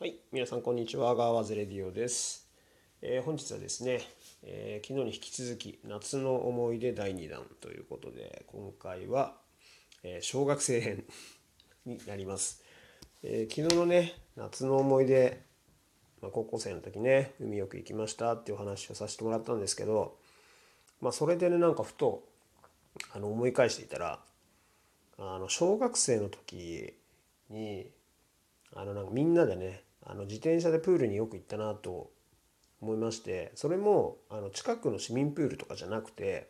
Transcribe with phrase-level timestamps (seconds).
[0.00, 1.14] はい、皆さんこんにちは。
[1.14, 2.48] ガーワズレディオです。
[3.02, 4.00] えー本日はですね、
[4.42, 9.34] えー昨日に引き続き夏の思い出第2弾ということで、今回は、
[10.02, 11.04] えー小学生編
[11.84, 12.64] になります。
[13.22, 15.42] え昨日のね、夏の思い出、
[16.22, 20.16] まあ、高校生の時ね、海よく行きましたっていうお話をさせてもらったんですけど、
[21.02, 22.24] まあそれでね、なんかふと
[23.12, 24.18] あの思い返していたら、
[25.18, 26.94] あの小学生の時
[27.50, 27.90] に
[28.74, 32.10] あのなんかみんなでねあの自転車でプールによく行ったなと
[32.82, 36.48] 思いましてそれもあの近くの市民プールとかじゃなくて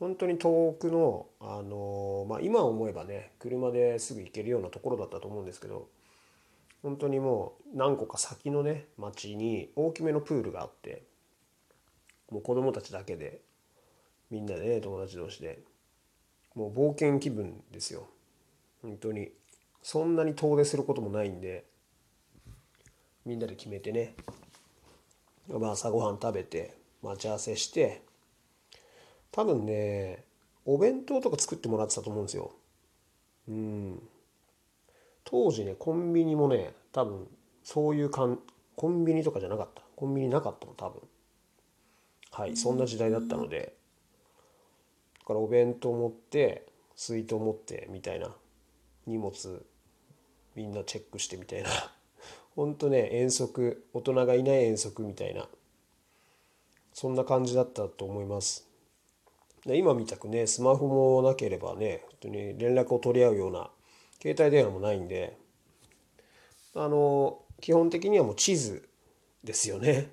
[0.00, 5.86] 本当に遠くの、あのまあ、今思えばね車ですぐ行けるようなところだったと思うんですけど
[6.82, 11.04] 本当にもう何個か先のね町に大きめのプールがあって
[12.28, 13.40] もう子供たちだけで
[14.32, 15.60] みんなでね友達同士で
[16.56, 18.06] もう冒険気分ですよ。
[18.82, 19.30] 本当に
[19.82, 21.64] そんなに遠出することもないんで
[23.24, 24.14] みんなで決めてね、
[25.48, 28.02] まあ、朝ごはん食べて待ち合わせして
[29.32, 30.24] 多分ね
[30.64, 32.52] お弁当とか作ってもらってたと思うんですよ。
[33.48, 34.02] うん。
[35.24, 37.26] 当時ねコンビニもね多分
[37.62, 38.38] そういうかん
[38.76, 39.82] コンビニとかじゃなかった。
[39.96, 41.02] コンビニなかったもん多分。
[42.30, 43.74] はいそんな時代だったので。
[45.20, 46.66] だからお弁当持って
[46.96, 48.30] 水筒持ってみたいな。
[49.06, 49.32] 荷物
[50.54, 51.68] みんなチェックしてみたいな。
[52.56, 55.48] ほんとね遠足大人がいない遠足みたいな
[56.92, 58.68] そんな感じだったと思います。
[59.66, 63.70] 今みたくねスマホもなければね本当に連絡を取り合うような
[64.20, 65.38] 携帯電話もないんで
[66.74, 68.86] あの基本的にはもう地図
[69.42, 70.12] ですよね。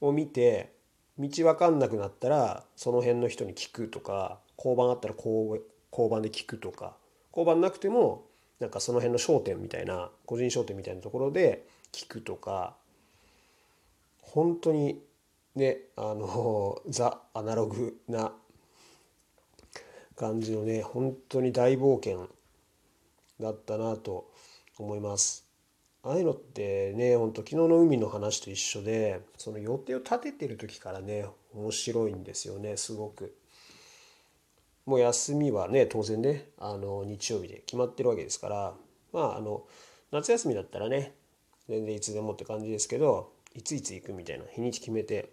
[0.00, 0.72] を見て
[1.18, 5.60] 道分かんなくなったらその辺の人に聞くとか交番あったら交
[6.10, 6.96] 番で聞くとか
[7.30, 8.26] 交番なくても
[8.60, 12.74] なんかその辺の商店みたいな個人商店みたいなところで聞くとか
[14.20, 15.00] 本当に
[15.54, 18.32] ねあのザ・アナログな
[20.16, 22.28] 感じのね本当に大冒険
[23.40, 24.30] だったなと
[24.78, 25.46] 思います。
[26.02, 33.34] ああいうのってねほんと昨日の海の話と一緒でその予定を立ててる時からね面白いんですよねすごく。
[34.86, 38.74] もう休みはね当然ねあの日曜日で決まってるわけですから
[39.12, 39.64] まああの
[40.12, 41.12] 夏休みだったらね
[41.68, 45.30] 全然いつでもって感じですけどいついつ行くみたいな日にち決めて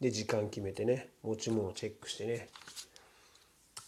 [0.00, 2.48] で時間決めてね持ち物をチェックしてね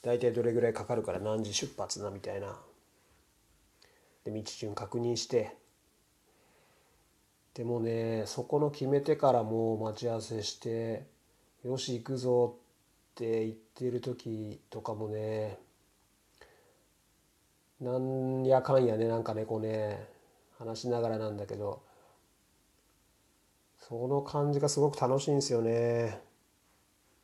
[0.03, 2.57] 大体どれぐらいかかるから何時出発なみたいな
[4.25, 5.55] で道順確認して
[7.55, 11.07] でもねそこの決めてからもう待ち合わせして
[11.65, 12.57] よし行くぞ
[13.17, 15.59] って言ってる時とかもね
[17.81, 20.07] なんやかんやねなんかねこうね
[20.59, 21.81] 話しながらなんだけど
[23.79, 26.21] その感じがすごく楽しいんですよね。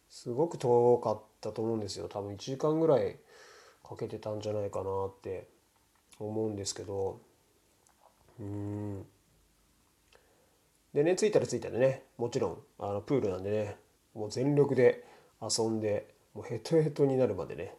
[0.08, 2.08] すごく遠かったと思うんですよ。
[2.08, 3.16] 多分1時間ぐらい
[3.82, 5.48] かけてたんじゃないかなって
[6.20, 7.20] 思うんですけど。
[8.38, 9.04] うん。
[10.94, 12.04] でね着いたら着いたらね。
[12.16, 13.76] もちろんあのプールなんでね。
[14.14, 15.04] もう全力で
[15.42, 17.75] 遊んでもうヘトヘトになるまでね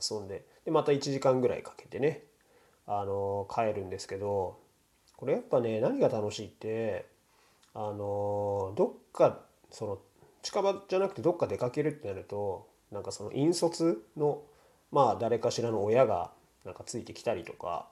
[0.00, 2.22] 遊んででまた1時間ぐらいかけてね
[2.86, 4.58] あの帰るんですけど
[5.16, 7.06] これやっぱね何が楽しいって
[7.74, 9.98] あのどっかその
[10.42, 14.42] 近場じゃなくてどっか出かけるってなるとなんかその引率の
[14.90, 16.30] まあ誰かしらの親が
[16.64, 17.86] なんかついてきたりとか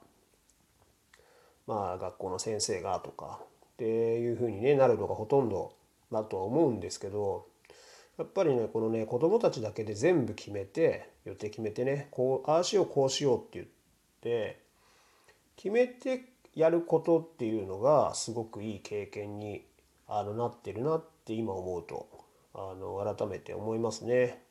[1.67, 3.45] まあ学校の先生がとかっ
[3.77, 5.73] ていう風にねなるのがほとんど
[6.11, 7.45] だとは思うんですけど
[8.19, 13.65] やっぱりねこのね子供たちだけで全部決めて予定決めてねこうああしようこうしようって言っ
[14.21, 14.59] て
[15.55, 19.63] 決めてやることっていうのがすごくいい経験に
[20.05, 22.09] あのなってるなって今思うと
[22.53, 24.43] あの改めて思いますね。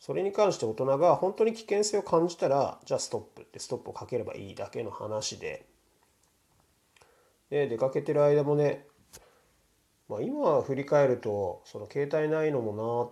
[0.00, 5.64] それに関して大人が本当に危険性を感じたらじゃあストップってストップをかければいいだけの話で
[7.50, 8.86] で出かけてる間もね、
[10.12, 13.10] まあ、今振り返るとその携帯ないのも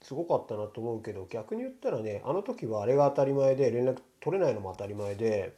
[0.00, 5.54] なすごかったなと思うけど逆に言ったらねあの時はあれが当たり前で連絡取れないのも当たり前で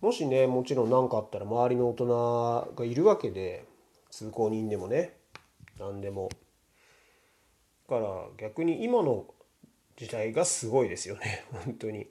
[0.00, 3.64] もしねもちろん何かあったら周りの大人がいるわけで
[4.12, 5.16] 通行人でもね
[5.78, 6.28] 何でも。
[7.88, 8.08] だから
[8.38, 9.26] 逆に今の
[9.96, 12.06] 時代がすごいですよね本当に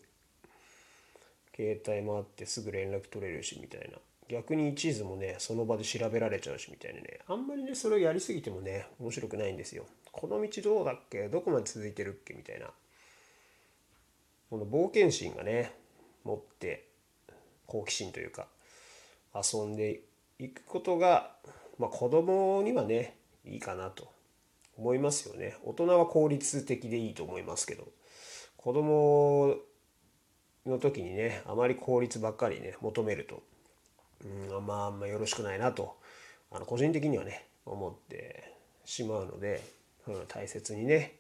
[1.56, 3.98] 携帯もあってすぐ連絡取れるしみたいな
[4.30, 9.86] 逆に地図もねその場で調べられちゃうしみたいなねあんまりねそれをやりすぎてもね面白くないんですよ。
[10.12, 11.28] この道どうだっけ？
[11.30, 12.34] どこまで続いてるっけ？
[12.34, 12.68] みたいな。
[14.50, 15.74] この冒険心がね
[16.24, 16.88] 持って
[17.66, 18.48] 好奇心というか
[19.36, 20.02] 遊んで
[20.40, 21.32] いくことが、
[21.78, 24.12] まあ、子供にはねいいかなと。
[24.78, 25.58] 思いますよね。
[25.66, 27.88] 大人は効率的でいいと思いますけど。
[28.56, 29.56] 子供
[30.66, 33.44] の時にねあまり効率ばっかりね求めると、
[34.24, 35.98] うん、まああんまよろしくないなと
[36.52, 38.56] あの個人的にはね思って
[38.86, 39.62] しまうので、
[40.08, 41.16] うん、大切にね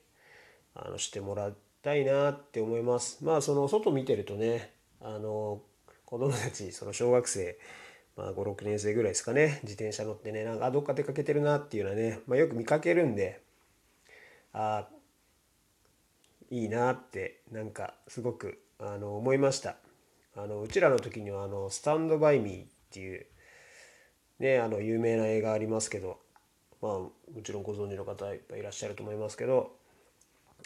[0.76, 3.24] あのしてもらいたいなって思います。
[3.24, 5.62] まあその外見てるとねあの
[6.06, 7.58] 子供たちその小学生
[8.20, 13.42] まあ、56年生ぐらいですかね自転車乗ってねなんかどっか出かけてるなっていうのはね、まあ、よく見かけるんで
[14.52, 15.00] ああ
[16.52, 19.78] いいなってなんかすごくあの思いました。
[20.36, 23.26] あのうちらの時にはあの「スタンド・バイ・ミー」っていう。
[24.40, 26.18] ねあの有名な映画ありますけど
[26.82, 27.12] まあも
[27.44, 29.76] ちろんご存知の方いっぱいいらっしゃると思いますけど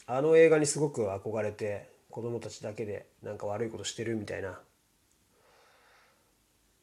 [0.05, 4.59] あの映画にすごく憧れて子供たちだけでなんか悪いことしてるみたいな。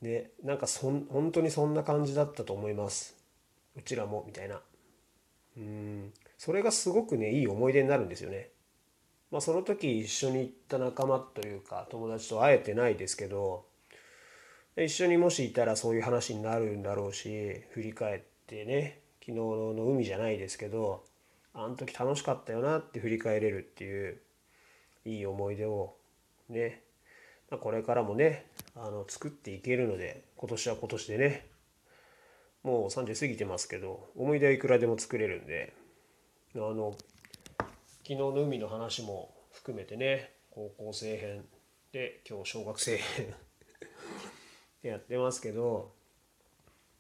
[0.03, 3.15] でなんかそん本当にそんな感じだったと思います。
[3.77, 4.61] うちらもみたいな。
[5.57, 6.13] うん。
[6.39, 8.49] それがすごくねいい思い出になるんですよね。
[9.31, 13.67] まあその時一緒に行った仲間というか友達と会えてないですけど
[14.77, 21.05] 一緒にもしいたらそういう話になるんだろうし振り返ってね昨日の海じゃないですけど
[21.55, 24.21] あの時楽しかったよなって振り返れるっていう
[25.05, 25.95] いい思い出を
[26.49, 26.83] ね
[27.61, 28.47] これからもね
[28.77, 31.47] あの作っていけるので今年は今年でね
[32.63, 35.73] もう30過ぎてますけど思い出はいくらでも作れるんで
[36.55, 36.95] あの
[38.03, 41.45] 昨日の海の話も含めてね高校生編
[41.93, 43.27] で今日小学生編
[44.83, 45.93] やってますけど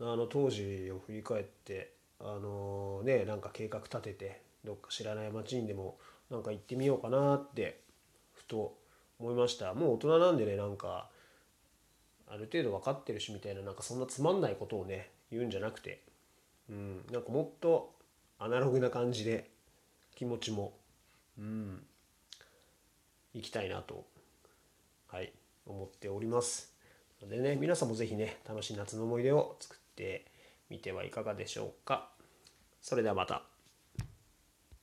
[0.01, 5.99] あの当時を振り返ってあのねなんか計画立ててどっか知らない町にでも
[6.31, 7.81] なんか行ってみようかなって
[8.35, 8.77] ふと
[9.19, 9.75] 思いました。
[9.75, 11.09] もう大人なんでねなんか
[12.29, 16.01] ある程度分かってるしみたいななんかそんなつまんないことをね言うんじゃなくて
[16.69, 17.93] うんなんかもっと
[18.39, 19.51] アナログな感じで
[20.15, 20.73] 気持ちも
[21.39, 21.83] うん
[23.35, 24.05] 行きたいなと
[25.09, 25.33] はい
[25.67, 26.70] 思っております。
[27.23, 30.27] のでね皆さんもぜひね楽しい夏の思い出を作って
[30.69, 32.09] みてはいかがでしょうか
[32.81, 33.50] それではまた。